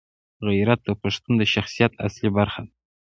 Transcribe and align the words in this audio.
غیرت 0.47 0.79
د 0.85 0.89
پښتون 1.01 1.33
د 1.37 1.43
شخصیت 1.53 1.91
اصلي 2.07 2.29
برخه 2.37 2.61
ده. 2.65 2.73